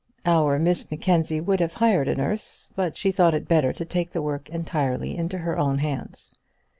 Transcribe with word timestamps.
Our 0.25 0.57
Miss 0.57 0.89
Mackenzie 0.89 1.39
would 1.41 1.59
have 1.59 1.75
hired 1.75 2.07
a 2.07 2.15
nurse, 2.15 2.73
but 2.75 2.97
she 2.97 3.11
thought 3.11 3.35
it 3.35 3.47
better 3.47 3.71
to 3.73 3.85
take 3.85 4.13
the 4.13 4.21
work 4.23 4.49
entirely 4.49 5.15
into 5.15 5.37
her 5.37 5.59
own 5.59 5.77
hands. 5.77 6.41